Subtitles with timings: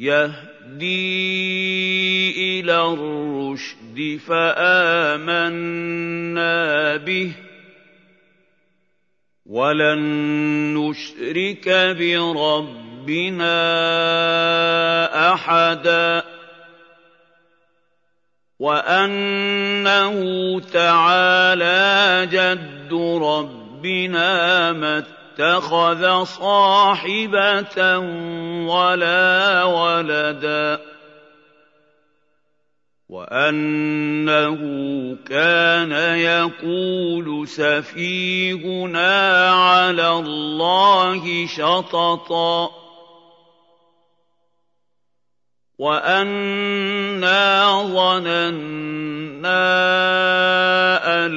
[0.00, 1.10] يهدي
[2.60, 5.66] إلى الرشد فآمنا
[6.96, 7.32] به
[9.46, 10.00] ولن
[10.74, 11.68] نشرك
[11.98, 13.52] بربنا
[15.32, 16.24] أحدا
[18.58, 20.14] وأنه
[20.60, 22.92] تعالى جد
[23.22, 27.98] ربنا ما اتخذ صاحبة
[28.68, 30.80] ولا ولدا
[33.08, 34.58] وأنه
[35.28, 42.70] كان يقول سفيهنا على الله شططا
[45.78, 49.70] وأنا ظننا
[51.24, 51.30] أن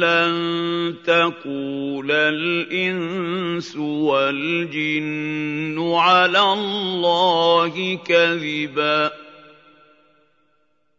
[0.00, 0.60] لن
[1.04, 2.10] تقول
[3.60, 9.10] الانس والجن على الله كذبا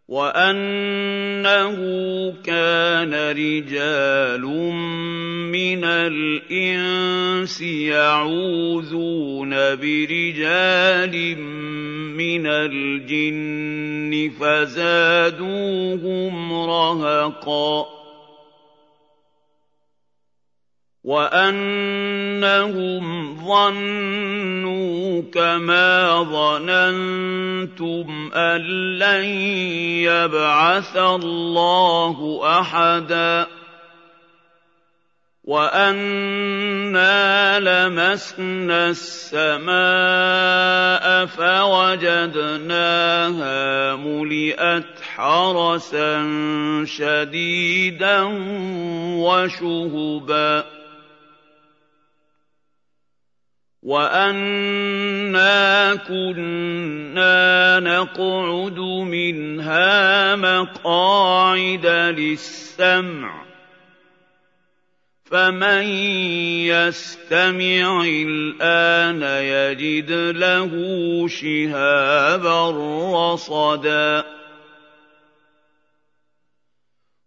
[0.08, 1.76] وأنه
[2.44, 4.42] كان رجال
[5.52, 11.38] من الإنس يعوذون برجال
[12.14, 18.00] من الجن فزادوهم رهقا
[21.03, 23.03] وانهم
[23.45, 28.61] ظنوا كما ظننتم ان
[28.99, 29.25] لن
[30.05, 33.47] يبعث الله احدا
[35.43, 39.65] وانا لمسنا السماء
[41.26, 42.76] فوجدناها
[43.95, 46.26] ملئت حرسا
[46.86, 48.21] شديدا
[49.17, 50.70] وشهبا
[53.81, 55.55] وَأَنَّا
[56.05, 63.47] كُنَّا نَقْعُدُ مِنْهَا مَقَاعِدَ لِلسَّمْعِ ۖ
[65.25, 65.83] فَمَن
[66.70, 70.71] يَسْتَمِعِ الْآنَ يَجِدْ لَهُ
[71.27, 72.61] شِهَابًا
[73.33, 74.23] رَّصَدًا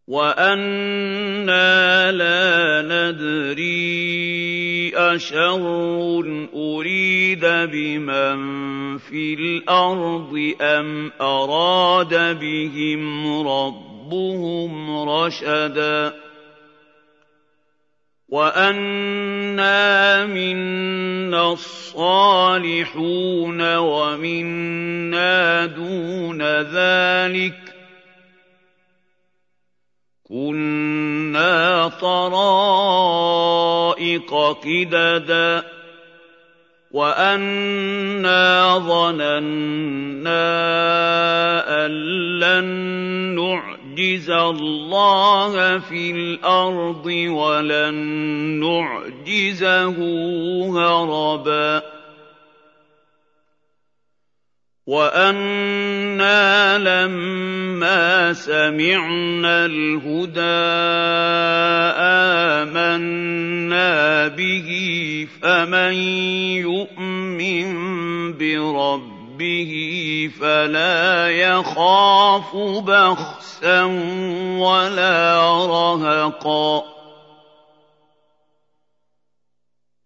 [0.06, 1.62] وَأَنَّا
[2.12, 4.13] لَا نَدْرِي
[4.94, 8.38] أَشَرٌّ أُرِيدَ بِمَن
[8.98, 16.14] فِي الْأَرْضِ أَمْ أَرَادَ بِهِمْ رَبُّهُمْ رَشَدًا
[18.28, 22.96] وَأَنَّا مِنَّا الصَّالِحُونَ
[23.76, 27.74] وَمِنَّا دُونَ ذَٰلِكَ
[30.28, 32.73] كُنَّا طَرَائِقَ
[34.18, 35.64] قِدَدًا
[36.94, 40.44] وَأَنَّا ظَنَنَّا
[41.86, 41.90] أَن
[42.38, 42.64] لَّن
[43.34, 47.94] نُّعْجِزَ اللَّهَ فِي الْأَرْضِ وَلَن
[48.60, 49.96] نُّعْجِزَهُ
[50.70, 51.93] هَرَبًا
[54.86, 60.60] وَأَنَّا لَمَّا سَمِعْنَا الْهُدَىٰ
[62.68, 64.68] آمَنَّا بِهِ
[65.24, 65.94] ۖ فَمَن
[66.68, 67.66] يُؤْمِن
[68.36, 69.72] بِرَبِّهِ
[70.40, 73.82] فَلَا يَخَافُ بَخْسًا
[74.60, 76.83] وَلَا رَهَقًا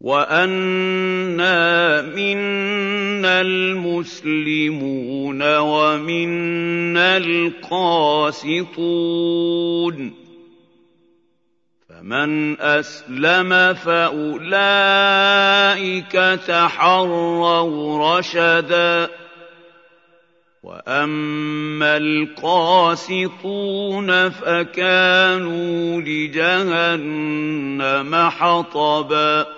[0.01, 8.51] وَأَنَّا مِنَّا الْمُسْلِمُونَ وَمِنَّا الْقَاسِطُونَ
[10.11, 10.13] ۖ
[11.89, 14.53] فَمَنْ أَسْلَمَ فَأُولَٰئِكَ
[16.47, 19.11] تَحَرَّوْا رَشَدًا
[20.63, 23.51] وَأَمَّا الْقَاسِطُونَ
[24.31, 29.58] فَكَانُوا لِجَهَنَّمَ حَطَبًا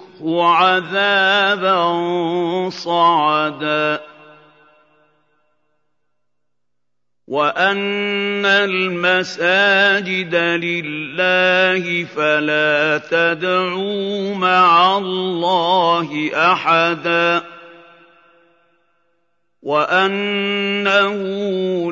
[0.25, 1.79] عذابا
[2.69, 4.01] صعدا.
[7.27, 17.50] وأن المساجد لله فلا تدعوا مع الله أحدا.
[19.61, 21.13] وانه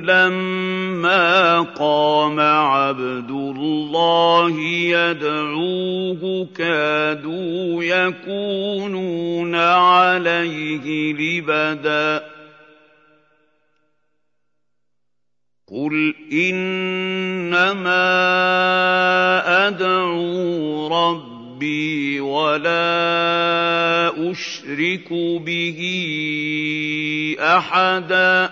[0.02, 12.24] لما قام عبد الله يدعوه كادوا يكونون عليه لبدا
[15.72, 18.00] قل انما
[19.68, 20.79] ادعو
[21.60, 22.72] ربي ولا
[24.32, 25.14] اشرك
[25.44, 25.80] به
[27.40, 28.50] احدا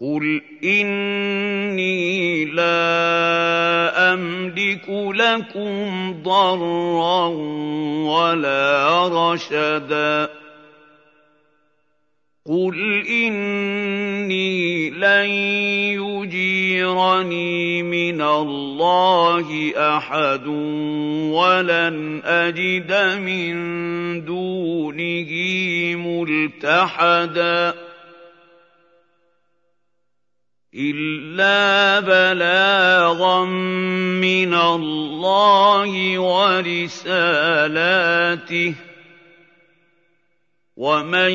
[0.00, 7.26] قل اني لا املك لكم ضرا
[8.08, 10.28] ولا رشدا
[12.46, 15.30] قل إني لن
[16.28, 20.46] يجيرني من الله أحد
[21.32, 22.92] ولن أجد
[23.24, 23.54] من
[24.24, 25.30] دونه
[25.96, 27.74] ملتحدا
[30.74, 37.28] إلا بلاغا من الله ورسالاته
[40.78, 41.30] ومن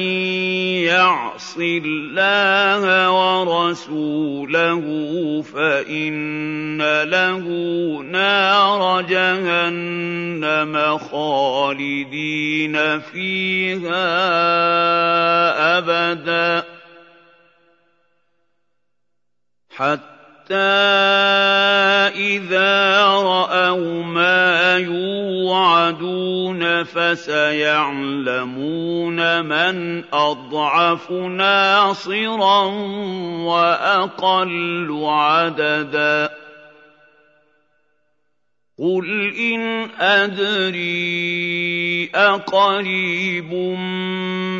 [0.88, 4.81] يعص الله ورسوله
[5.42, 7.44] فان له
[8.04, 14.07] نار جهنم خالدين فيها
[15.78, 16.63] ابدا
[19.75, 20.12] حتى
[22.12, 28.36] اذا راوا ما يوعدون فسيعلمون
[29.45, 32.63] من اضعف ناصرا
[33.45, 36.43] واقل عددا
[38.80, 41.30] قل ان ادري
[42.16, 43.54] اقريب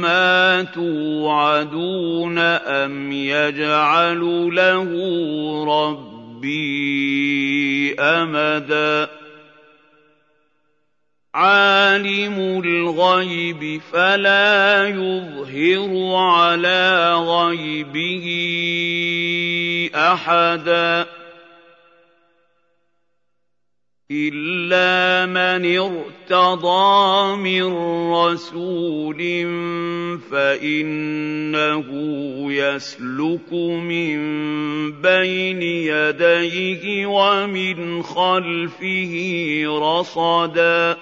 [0.02, 4.22] ما توعدون ام يجعل
[4.56, 4.90] له
[5.66, 6.64] ربي
[8.00, 9.10] امدا
[11.36, 18.26] عالم الغيب فلا يظهر على غيبه
[19.96, 21.06] احدا
[24.14, 27.64] الا من ارتضى من
[28.14, 29.22] رسول
[30.32, 31.88] فانه
[32.54, 34.22] يسلك من
[35.02, 39.14] بين يديه ومن خلفه
[39.68, 40.98] رصدا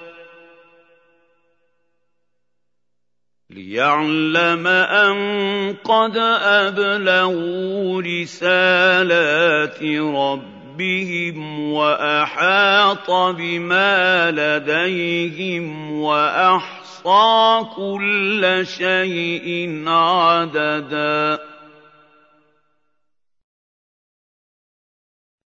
[3.49, 9.81] ليعلم ان قد ابلغوا رسالات
[10.71, 21.39] ربهم واحاط بما لديهم واحصى كل شيء عددا